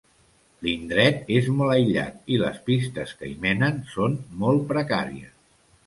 L'indret 0.67 1.29
és 1.41 1.49
molt 1.59 1.75
aïllat 1.75 2.33
i 2.37 2.41
les 2.47 2.59
pistes 2.71 3.15
que 3.21 3.31
hi 3.33 3.39
menen 3.47 3.81
són 3.95 4.21
molt 4.45 4.71
precàries. 4.75 5.35